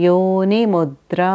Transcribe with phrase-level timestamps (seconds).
[0.00, 1.32] योनिमुद्रा।